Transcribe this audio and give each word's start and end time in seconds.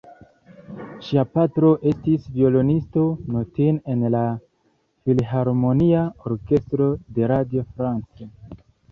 Ŝia 1.07 1.23
patro, 1.37 1.67
estis 1.89 2.23
violonisto 2.37 3.03
notinde 3.35 3.93
en 3.95 4.05
la 4.15 4.21
filharmonia 5.09 6.01
orkestro 6.31 6.89
de 7.19 7.29
Radio 7.33 7.67
France. 7.75 8.29